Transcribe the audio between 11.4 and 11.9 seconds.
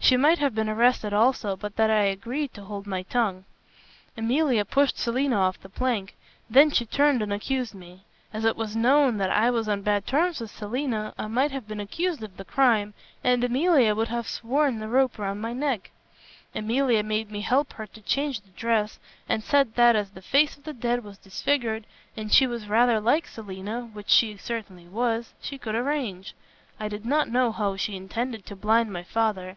have been